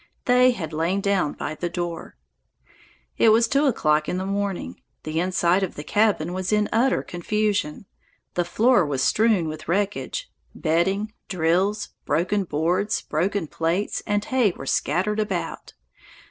[0.25, 2.17] They had lain down by the door.
[3.19, 4.81] It was two o'clock in the morning.
[5.03, 7.85] The inside of the cabin was in utter confusion.
[8.33, 14.65] The floor was strewn with wreckage; bedding, drills, broken boards, broken plates, and hay were
[14.65, 15.75] scattered about.